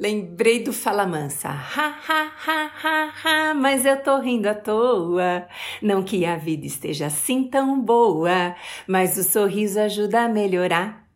[0.00, 1.50] Lembrei do Fala Mansa.
[1.50, 5.46] Ha, ha, ha, ha, ha, mas eu tô rindo à toa.
[5.82, 11.06] Não que a vida esteja assim tão boa, mas o sorriso ajuda a melhorar.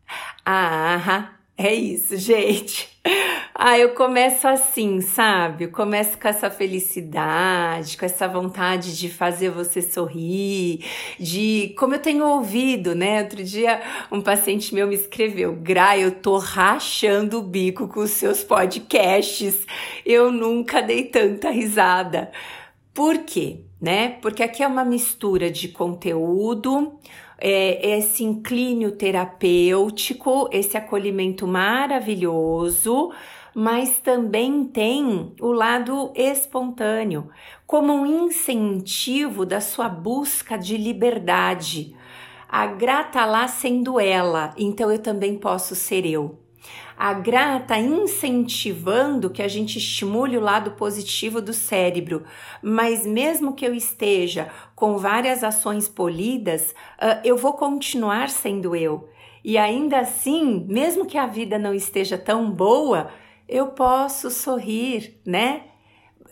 [0.44, 2.88] Ah, ah, é isso, gente.
[3.54, 5.64] Ah, eu começo assim, sabe?
[5.64, 10.84] Eu começo com essa felicidade, com essa vontade de fazer você sorrir,
[11.20, 13.22] de como eu tenho ouvido, né?
[13.22, 13.80] Outro dia
[14.10, 19.64] um paciente meu me escreveu: Gra, eu tô rachando o bico com os seus podcasts.
[20.04, 22.32] Eu nunca dei tanta risada.
[22.92, 23.60] Por quê?
[23.80, 24.18] Né?
[24.20, 26.98] Porque aqui é uma mistura de conteúdo,
[27.38, 33.12] é, esse inclínio terapêutico, esse acolhimento maravilhoso
[33.54, 37.30] mas também tem o lado espontâneo,
[37.64, 41.94] como um incentivo da sua busca de liberdade.
[42.48, 46.43] A grata lá sendo ela, então eu também posso ser eu.
[46.96, 52.24] A grata incentivando que a gente estimule o lado positivo do cérebro,
[52.62, 56.70] mas mesmo que eu esteja com várias ações polidas,
[57.00, 59.08] uh, eu vou continuar sendo eu.
[59.44, 63.10] E ainda assim, mesmo que a vida não esteja tão boa,
[63.48, 65.64] eu posso sorrir, né?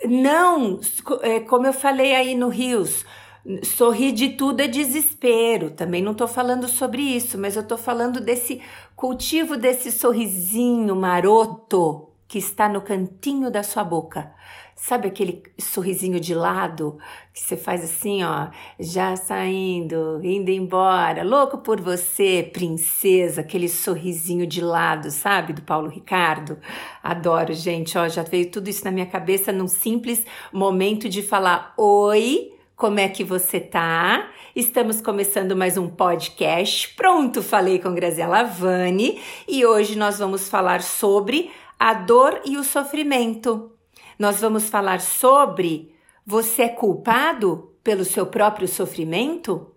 [0.04, 0.80] Não,
[1.20, 3.04] é, como eu falei aí no Rios,
[3.62, 5.70] sorrir de tudo é desespero.
[5.70, 8.60] Também não estou falando sobre isso, mas eu estou falando desse
[8.94, 14.32] cultivo desse sorrisinho maroto que está no cantinho da sua boca.
[14.74, 16.98] Sabe aquele sorrisinho de lado
[17.32, 18.48] que você faz assim, ó,
[18.80, 25.88] já saindo, indo embora, louco por você, princesa, aquele sorrisinho de lado, sabe, do Paulo
[25.88, 26.58] Ricardo?
[27.02, 31.74] Adoro, gente, ó, já veio tudo isso na minha cabeça num simples momento de falar
[31.76, 34.30] oi, como é que você tá?
[34.54, 36.88] Estamos começando mais um podcast.
[36.94, 42.64] Pronto, falei com Graziela Vani e hoje nós vamos falar sobre a dor e o
[42.64, 43.72] sofrimento
[44.18, 45.92] nós vamos falar sobre
[46.24, 49.74] você é culpado pelo seu próprio sofrimento?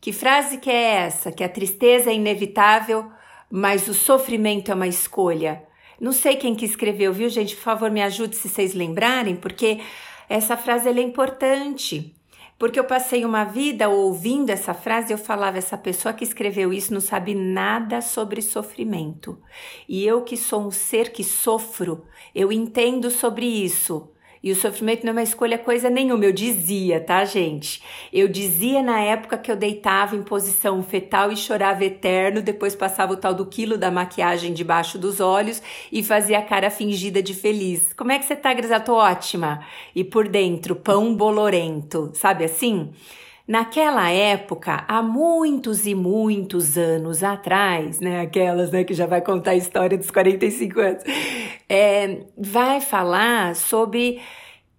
[0.00, 1.32] Que frase que é essa?
[1.32, 3.10] Que a tristeza é inevitável,
[3.50, 5.64] mas o sofrimento é uma escolha.
[5.98, 7.56] Não sei quem que escreveu, viu, gente?
[7.56, 9.80] Por favor, me ajude se vocês lembrarem, porque
[10.28, 12.14] essa frase é importante.
[12.58, 16.92] Porque eu passei uma vida ouvindo essa frase, eu falava, essa pessoa que escreveu isso
[16.92, 19.40] não sabe nada sobre sofrimento.
[19.88, 22.04] E eu que sou um ser que sofro,
[22.34, 24.10] eu entendo sobre isso.
[24.42, 27.82] E o sofrimento não é uma escolha coisa nenhuma, eu dizia, tá, gente?
[28.12, 33.12] Eu dizia na época que eu deitava em posição fetal e chorava eterno, depois passava
[33.12, 37.34] o tal do quilo da maquiagem debaixo dos olhos e fazia a cara fingida de
[37.34, 37.92] feliz.
[37.94, 38.78] Como é que você tá, Grisa?
[38.78, 39.64] Tô ótima.
[39.94, 42.90] E por dentro, pão bolorento, sabe assim?
[43.48, 49.52] Naquela época, há muitos e muitos anos atrás, né, aquelas né, que já vai contar
[49.52, 51.02] a história dos 45 anos,
[51.66, 54.20] é, vai falar sobre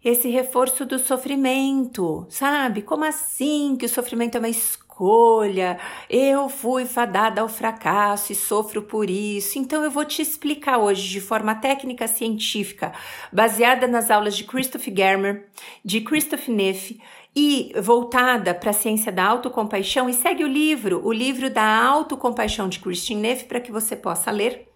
[0.06, 2.84] esse reforço do sofrimento, sabe?
[2.84, 5.80] Como assim que o sofrimento é uma escolha?
[6.08, 9.58] Eu fui fadada ao fracasso e sofro por isso.
[9.58, 12.94] Então eu vou te explicar hoje de forma técnica científica,
[13.34, 15.48] baseada nas aulas de Christoph Germer,
[15.84, 17.00] de Christoph Neff,
[17.36, 22.68] e voltada para a ciência da autocompaixão e segue o livro, o livro da autocompaixão
[22.68, 24.68] de Christine Neff para que você possa ler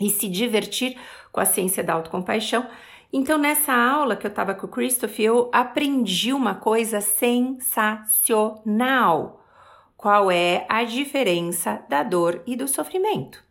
[0.00, 0.98] e se divertir
[1.32, 2.66] com a ciência da autocompaixão.
[3.12, 9.44] Então, nessa aula que eu estava com o Christopher, eu aprendi uma coisa sensacional.
[9.96, 13.42] Qual é a diferença da dor e do sofrimento?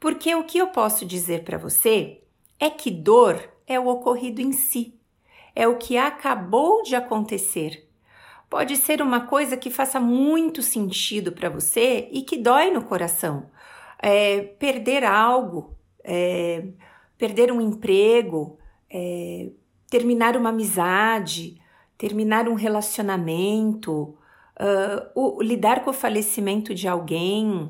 [0.00, 2.22] Porque o que eu posso dizer para você
[2.58, 4.97] é que dor é o ocorrido em si
[5.58, 7.84] é o que acabou de acontecer.
[8.48, 13.50] Pode ser uma coisa que faça muito sentido para você e que dói no coração.
[14.00, 16.64] É, perder algo, é,
[17.18, 18.56] perder um emprego,
[18.88, 19.50] é,
[19.90, 21.60] terminar uma amizade,
[21.98, 24.16] terminar um relacionamento,
[24.60, 27.64] uh, o, lidar com o falecimento de alguém,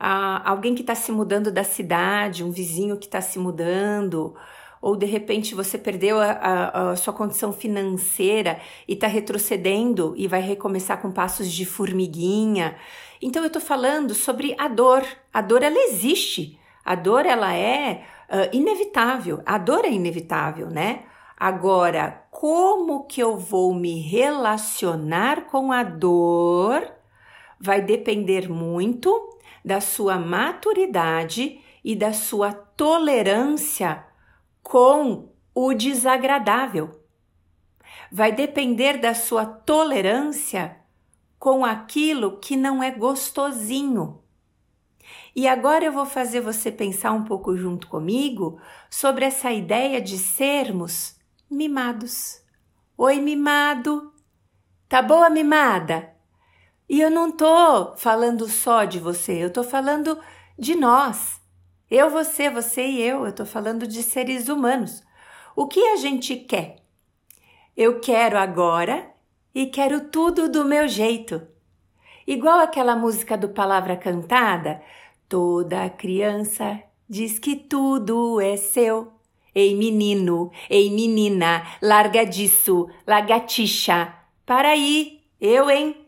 [0.00, 4.36] uh, alguém que está se mudando da cidade, um vizinho que está se mudando,
[4.84, 10.28] ou de repente você perdeu a, a, a sua condição financeira e está retrocedendo e
[10.28, 12.76] vai recomeçar com passos de formiguinha.
[13.22, 15.02] Então eu estou falando sobre a dor.
[15.32, 16.60] A dor ela existe.
[16.84, 19.40] A dor ela é uh, inevitável.
[19.46, 21.04] A dor é inevitável, né?
[21.34, 26.86] Agora, como que eu vou me relacionar com a dor
[27.58, 29.30] vai depender muito
[29.64, 34.12] da sua maturidade e da sua tolerância
[34.64, 37.00] com o desagradável.
[38.10, 40.78] Vai depender da sua tolerância
[41.38, 44.20] com aquilo que não é gostosinho.
[45.36, 48.58] E agora eu vou fazer você pensar um pouco junto comigo
[48.88, 51.16] sobre essa ideia de sermos
[51.50, 52.40] mimados.
[52.96, 54.12] Oi, mimado!
[54.88, 56.14] Tá boa, mimada?
[56.88, 60.18] E eu não tô falando só de você, eu tô falando
[60.58, 61.43] de nós.
[61.90, 65.02] Eu, você, você e eu, eu tô falando de seres humanos.
[65.54, 66.76] O que a gente quer?
[67.76, 69.10] Eu quero agora
[69.54, 71.42] e quero tudo do meu jeito.
[72.26, 74.80] Igual aquela música do Palavra Cantada,
[75.28, 79.12] toda criança diz que tudo é seu.
[79.54, 84.12] Ei menino, ei menina, larga disso, lagartixa.
[84.44, 86.03] Para aí, eu, hein?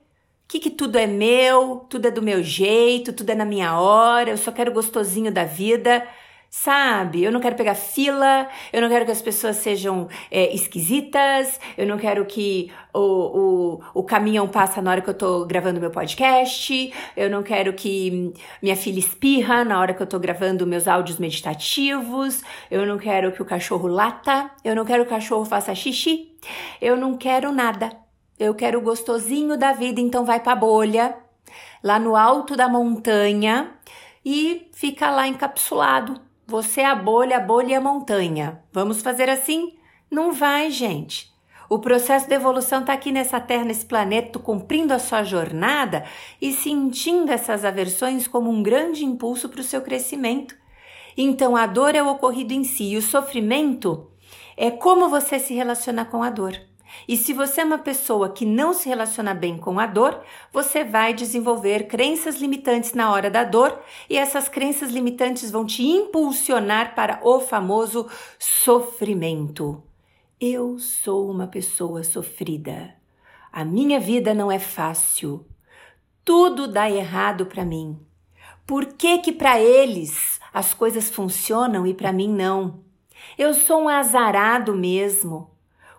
[0.49, 4.31] Que que tudo é meu, tudo é do meu jeito, tudo é na minha hora,
[4.31, 6.07] eu só quero gostosinho da vida.
[6.49, 7.23] Sabe?
[7.23, 11.87] Eu não quero pegar fila, eu não quero que as pessoas sejam é, esquisitas, eu
[11.87, 15.91] não quero que o, o, o caminhão passe na hora que eu tô gravando meu
[15.91, 18.33] podcast, eu não quero que
[18.63, 23.33] minha filha espirra na hora que eu tô gravando meus áudios meditativos, eu não quero
[23.33, 26.33] que o cachorro lata, eu não quero que o cachorro faça xixi,
[26.81, 28.06] eu não quero nada.
[28.39, 31.17] Eu quero o gostosinho da vida, então vai pra bolha,
[31.83, 33.73] lá no alto da montanha
[34.25, 38.63] e fica lá encapsulado você é a bolha, a bolha e a montanha.
[38.73, 39.75] Vamos fazer assim?
[40.09, 41.35] Não vai, gente.
[41.69, 46.05] O processo de evolução está aqui nessa Terra, nesse planeta, cumprindo a sua jornada
[46.41, 50.57] e sentindo essas aversões como um grande impulso para o seu crescimento.
[51.17, 54.09] Então, a dor é o ocorrido em si e o sofrimento
[54.57, 56.57] é como você se relaciona com a dor.
[57.09, 60.23] E se você é uma pessoa que não se relaciona bem com a dor,
[60.53, 65.83] você vai desenvolver crenças limitantes na hora da dor e essas crenças limitantes vão te
[65.83, 68.09] impulsionar para o famoso
[68.39, 69.83] sofrimento.
[70.41, 72.95] Eu sou uma pessoa sofrida.
[73.51, 75.47] A minha vida não é fácil.
[76.25, 77.99] Tudo dá errado para mim.
[78.67, 82.81] Por que que para eles as coisas funcionam e para mim não?
[83.39, 85.56] Eu sou um azarado mesmo.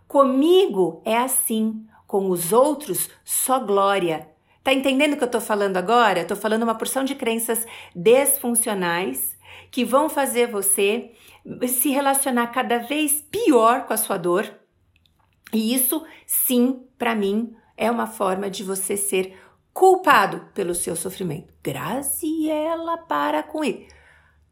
[0.08, 4.30] Comigo é assim, com os outros só glória.
[4.64, 6.26] Tá entendendo o que eu tô falando agora?
[6.26, 7.66] Tô falando uma porção de crenças
[7.96, 9.38] desfuncionais
[9.70, 11.12] que vão fazer você
[11.68, 14.50] se relacionar cada vez pior com a sua dor.
[15.54, 19.38] E isso, sim, para mim, é uma forma de você ser
[19.74, 21.54] culpado pelo seu sofrimento.
[21.64, 23.96] Graziela, para com isso.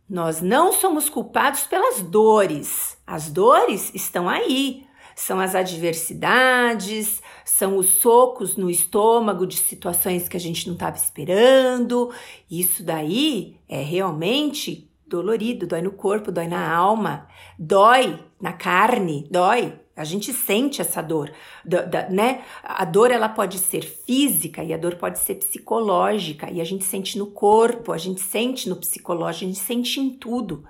[0.08, 2.98] Nós não somos culpados pelas dores.
[3.08, 4.86] As dores estão aí
[5.16, 10.98] são as adversidades, são os socos no estômago de situações que a gente não estava
[10.98, 12.12] esperando.
[12.52, 17.28] Isso daí é realmente dolorido, dói no corpo, dói na alma,
[17.58, 19.80] dói na carne, dói.
[19.96, 21.32] A gente sente essa dor,
[21.64, 22.44] da, da, né?
[22.62, 26.84] A dor ela pode ser física e a dor pode ser psicológica e a gente
[26.84, 30.66] sente no corpo, a gente sente no psicológico, a gente sente em tudo.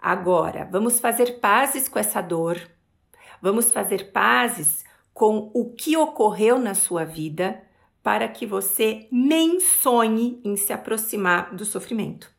[0.00, 2.58] Agora, vamos fazer pazes com essa dor,
[3.40, 7.62] Vamos fazer pazes com o que ocorreu na sua vida
[8.02, 12.30] para que você nem sonhe em se aproximar do sofrimento.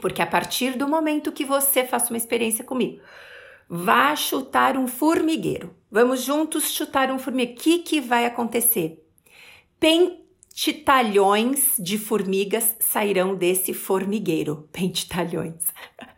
[0.00, 3.00] Porque a partir do momento que você faça uma experiência comigo,
[3.68, 5.74] vá chutar um formigueiro.
[5.90, 7.58] Vamos juntos chutar um formigueiro.
[7.58, 9.02] O que, que vai acontecer?
[9.80, 14.68] Pentitalhões de formigas sairão desse formigueiro.
[14.72, 15.64] Pentitalhões.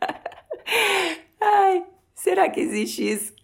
[1.41, 1.85] Ai,
[2.15, 3.38] será que existe isso?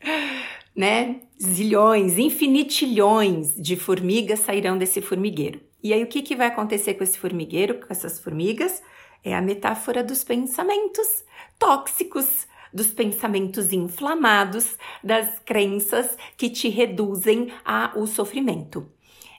[0.74, 1.20] Né?
[1.40, 5.60] Zilhões, infinitilhões de formigas sairão desse formigueiro.
[5.82, 8.82] E aí o que, que vai acontecer com esse formigueiro, com essas formigas?
[9.22, 11.24] É a metáfora dos pensamentos
[11.58, 18.90] tóxicos, dos pensamentos inflamados, das crenças que te reduzem ao sofrimento.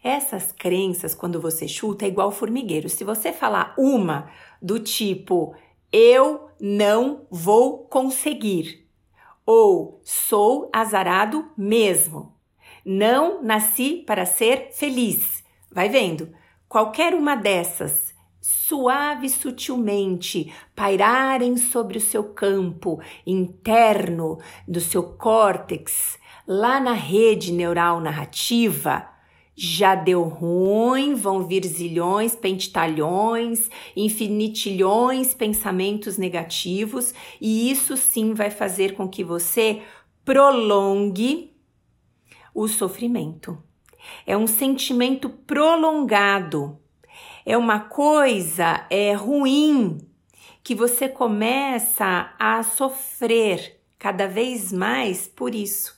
[0.04, 2.88] Essas crenças, quando você chuta, é igual formigueiro.
[2.88, 4.30] Se você falar uma
[4.62, 5.56] do tipo
[5.98, 8.85] eu não vou conseguir,
[9.46, 12.34] ou sou azarado mesmo.
[12.84, 15.44] Não nasci para ser feliz.
[15.72, 16.30] Vai vendo,
[16.68, 26.18] qualquer uma dessas, suave e sutilmente, pairarem sobre o seu campo interno do seu córtex,
[26.48, 29.15] lá na rede neural narrativa,
[29.56, 38.96] já deu ruim, vão vir zilhões, pentalhões, infinitilhões pensamentos negativos, e isso sim vai fazer
[38.96, 39.82] com que você
[40.26, 41.56] prolongue
[42.54, 43.58] o sofrimento.
[44.26, 46.78] É um sentimento prolongado.
[47.46, 50.00] É uma coisa é ruim
[50.64, 55.95] que você começa a sofrer cada vez mais por isso.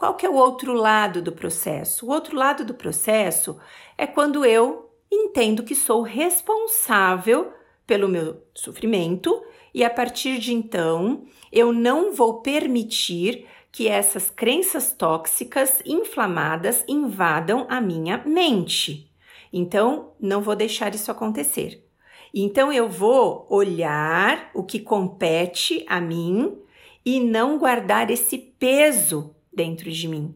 [0.00, 2.06] Qual que é o outro lado do processo?
[2.06, 3.60] O outro lado do processo
[3.98, 7.52] é quando eu entendo que sou responsável
[7.86, 14.90] pelo meu sofrimento e a partir de então eu não vou permitir que essas crenças
[14.90, 19.12] tóxicas inflamadas invadam a minha mente.
[19.52, 21.86] Então, não vou deixar isso acontecer.
[22.32, 26.56] Então, eu vou olhar o que compete a mim
[27.04, 30.34] e não guardar esse peso dentro de mim,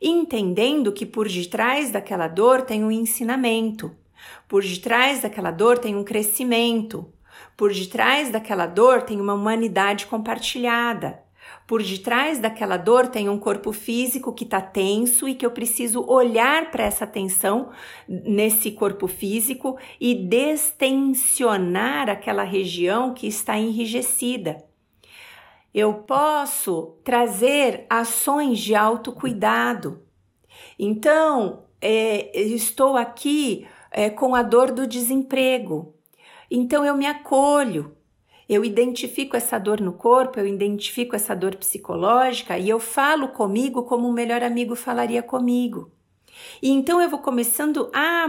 [0.00, 3.94] entendendo que por detrás daquela dor tem um ensinamento,
[4.48, 7.12] por detrás daquela dor tem um crescimento,
[7.56, 11.22] por detrás daquela dor tem uma humanidade compartilhada.
[11.66, 16.04] Por detrás daquela dor tem um corpo físico que está tenso e que eu preciso
[16.06, 17.70] olhar para essa tensão
[18.08, 24.64] nesse corpo físico e destensionar aquela região que está enrijecida.
[25.74, 30.02] Eu posso trazer ações de autocuidado.
[30.78, 35.94] Então, é, estou aqui é, com a dor do desemprego.
[36.50, 37.96] Então, eu me acolho,
[38.48, 43.84] eu identifico essa dor no corpo, eu identifico essa dor psicológica e eu falo comigo
[43.84, 45.90] como um melhor amigo falaria comigo.
[46.60, 48.26] E então eu vou começando a,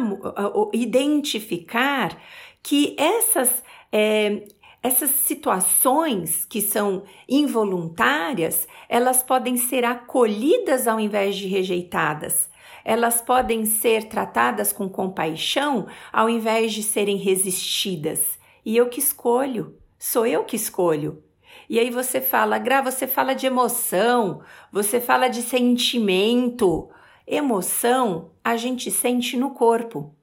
[0.74, 2.18] identificar
[2.62, 4.46] que essas, é,
[4.84, 12.50] essas situações que são involuntárias, elas podem ser acolhidas ao invés de rejeitadas.
[12.84, 18.38] Elas podem ser tratadas com compaixão ao invés de serem resistidas.
[18.66, 19.78] E eu que escolho.
[19.98, 21.24] Sou eu que escolho.
[21.70, 26.90] E aí você fala, Gra, você fala de emoção, você fala de sentimento.
[27.26, 30.14] Emoção a gente sente no corpo.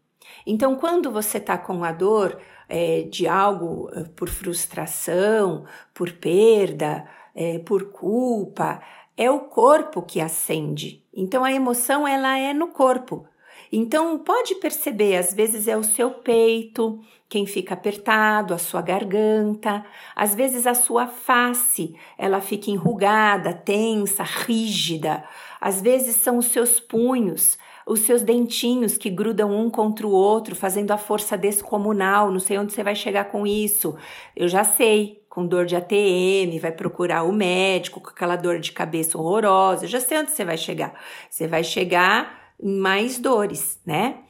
[0.46, 7.06] Então, quando você está com a dor é, de algo eh, por frustração, por perda,
[7.34, 8.80] é, por culpa,
[9.16, 11.04] é o corpo que acende.
[11.12, 13.26] Então, a emoção ela é no corpo.
[13.72, 19.84] Então, pode perceber, às vezes é o seu peito, quem fica apertado, a sua garganta,
[20.16, 25.22] às vezes a sua face, ela fica enrugada, tensa, rígida.
[25.60, 27.56] Às vezes são os seus punhos,
[27.90, 32.30] os seus dentinhos que grudam um contra o outro, fazendo a força descomunal.
[32.30, 33.96] Não sei onde você vai chegar com isso.
[34.36, 38.70] Eu já sei, com dor de ATM, vai procurar o médico com aquela dor de
[38.70, 39.86] cabeça horrorosa.
[39.86, 40.94] Eu já sei onde você vai chegar.
[41.28, 44.20] Você vai chegar em mais dores, né?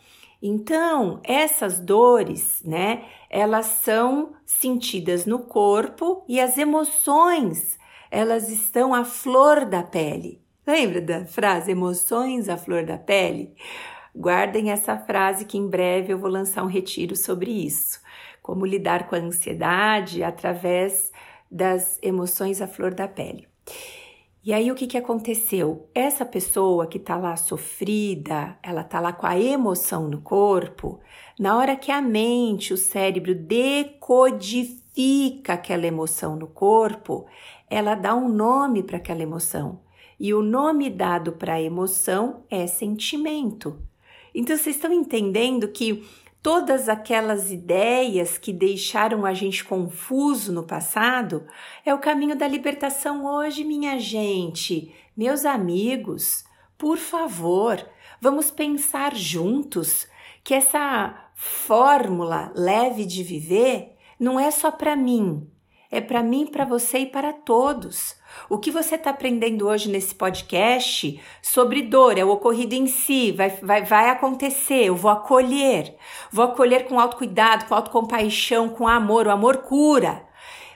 [0.43, 7.79] Então, essas dores, né, elas são sentidas no corpo e as emoções,
[8.11, 10.40] elas estão à flor da pele.
[10.70, 13.56] Lembra da frase emoções à flor da pele?
[14.14, 18.00] Guardem essa frase que em breve eu vou lançar um retiro sobre isso.
[18.40, 21.10] Como lidar com a ansiedade através
[21.50, 23.48] das emoções à flor da pele.
[24.44, 25.88] E aí o que, que aconteceu?
[25.92, 31.00] Essa pessoa que tá lá sofrida, ela tá lá com a emoção no corpo,
[31.36, 34.74] na hora que a mente, o cérebro decodifica
[35.54, 37.26] aquela emoção no corpo,
[37.68, 39.80] ela dá um nome para aquela emoção.
[40.20, 43.80] E o nome dado para a emoção é sentimento.
[44.34, 46.06] Então vocês estão entendendo que
[46.42, 51.46] todas aquelas ideias que deixaram a gente confuso no passado,
[51.86, 54.94] é o caminho da libertação hoje, minha gente.
[55.16, 56.44] Meus amigos,
[56.76, 57.82] por favor,
[58.20, 60.06] vamos pensar juntos
[60.44, 65.48] que essa fórmula leve de viver não é só para mim,
[65.90, 68.14] é para mim, para você e para todos.
[68.49, 73.32] O que você está aprendendo hoje nesse podcast sobre dor, é o ocorrido em si,
[73.32, 75.97] vai, vai, vai acontecer, eu vou acolher.
[76.30, 79.26] Vou acolher com autocuidado, com autocompaixão, com amor.
[79.26, 80.29] O amor cura.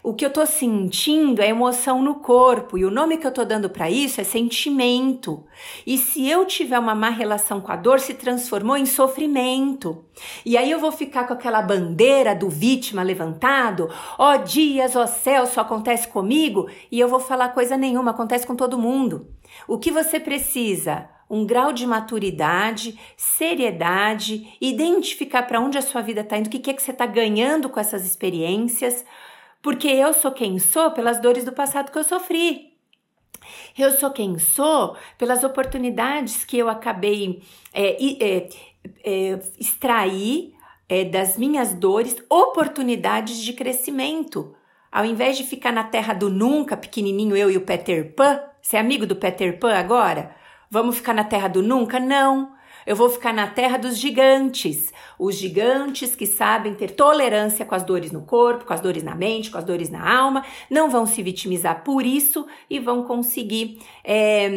[0.07, 3.43] O que eu tô sentindo é emoção no corpo e o nome que eu tô
[3.43, 5.47] dando para isso é sentimento.
[5.87, 10.05] E se eu tiver uma má relação com a dor, se transformou em sofrimento.
[10.45, 15.05] E aí eu vou ficar com aquela bandeira do vítima levantado, ó oh, dias, ó
[15.05, 19.29] oh, céu, só acontece comigo, e eu vou falar coisa nenhuma, acontece com todo mundo.
[19.67, 21.09] O que você precisa?
[21.31, 26.71] um grau de maturidade, seriedade, identificar para onde a sua vida está indo, o que
[26.71, 29.05] é que você está ganhando com essas experiências,
[29.65, 32.75] porque eu sou quem sou pelas dores do passado que eu sofri.
[33.77, 37.43] Eu sou quem sou pelas oportunidades que eu acabei
[37.73, 38.49] é, é,
[39.03, 40.53] é, extrair
[40.87, 44.55] é, das minhas dores, oportunidades de crescimento.
[44.93, 48.77] Ao invés de ficar na terra do nunca, pequenininho eu e o Peter Pan, você
[48.77, 50.37] é amigo do Peter Pan agora?
[50.71, 51.99] Vamos ficar na terra do nunca?
[51.99, 52.53] Não.
[52.87, 57.83] Eu vou ficar na terra dos gigantes, os gigantes que sabem ter tolerância com as
[57.83, 61.07] dores no corpo, com as dores na mente, com as dores na alma, não vão
[61.07, 64.51] se vitimizar por isso e vão conseguir é,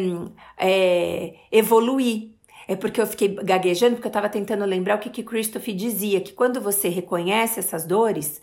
[0.58, 2.30] é, evoluir.
[2.66, 6.20] é porque eu fiquei gaguejando, porque eu estava tentando lembrar o que, que Christopher dizia,
[6.20, 8.40] que quando você reconhece essas dores,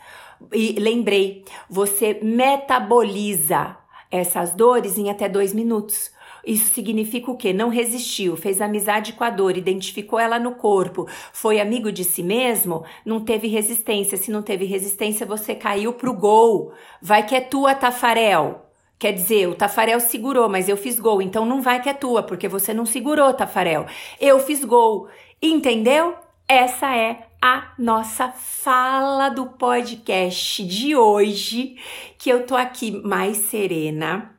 [0.51, 3.77] e lembrei, você metaboliza
[4.11, 6.11] essas dores em até dois minutos.
[6.45, 7.51] Isso significa o quê?
[7.51, 12.21] Não resistiu, fez amizade com a dor, identificou ela no corpo, foi amigo de si
[12.21, 14.17] mesmo, não teve resistência.
[14.17, 16.71] Se não teve resistência, você caiu pro gol.
[17.01, 18.65] Vai que é tua, Tafarel.
[18.97, 22.23] Quer dizer, o Tafarel segurou, mas eu fiz gol, então não vai que é tua,
[22.23, 23.85] porque você não segurou, Tafarel.
[24.21, 25.09] Eu fiz gol.
[25.41, 26.15] Entendeu?
[26.47, 31.75] Essa é a nossa fala do podcast de hoje,
[32.17, 34.35] que eu tô aqui mais serena,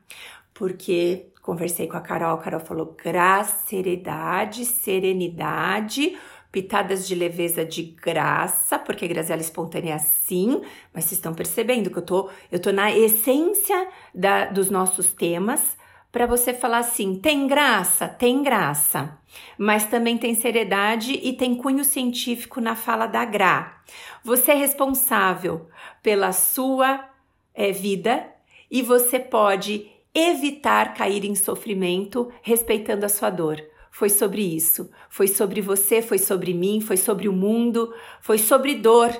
[0.53, 6.17] porque conversei com a Carol, a Carol falou graça, seriedade, serenidade,
[6.51, 10.61] pitadas de leveza de graça, porque Graziela espontânea é assim,
[10.93, 15.77] mas vocês estão percebendo que eu tô, eu tô na essência da, dos nossos temas
[16.11, 19.17] para você falar assim: tem graça, tem graça,
[19.57, 23.81] mas também tem seriedade e tem cunho científico na fala da Gra.
[24.21, 25.69] Você é responsável
[26.03, 27.07] pela sua
[27.55, 28.27] é, vida
[28.69, 33.63] e você pode evitar cair em sofrimento respeitando a sua dor.
[33.91, 34.89] Foi sobre isso.
[35.09, 39.11] Foi sobre você, foi sobre mim, foi sobre o mundo, foi sobre dor,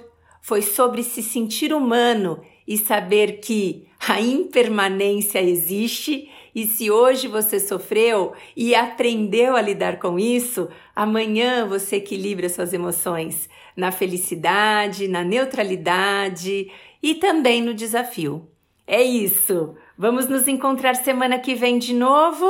[0.41, 7.59] foi sobre se sentir humano e saber que a impermanência existe e se hoje você
[7.59, 15.23] sofreu e aprendeu a lidar com isso, amanhã você equilibra suas emoções na felicidade, na
[15.23, 16.71] neutralidade
[17.03, 18.47] e também no desafio.
[18.87, 19.75] É isso.
[19.97, 22.45] Vamos nos encontrar semana que vem de novo.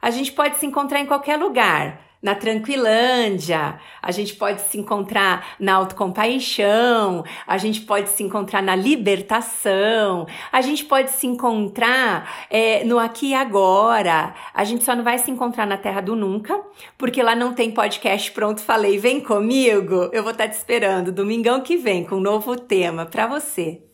[0.00, 2.00] A gente pode se encontrar em qualquer lugar.
[2.22, 8.74] Na Tranquilândia, a gente pode se encontrar na autocompaixão, a gente pode se encontrar na
[8.74, 14.34] libertação, a gente pode se encontrar é, no aqui e agora.
[14.54, 16.58] A gente só não vai se encontrar na Terra do Nunca,
[16.96, 18.62] porque lá não tem podcast pronto.
[18.62, 23.04] Falei, vem comigo, eu vou estar te esperando domingão que vem com um novo tema
[23.04, 23.85] para você.